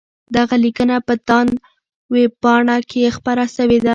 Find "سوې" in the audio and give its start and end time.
3.57-3.79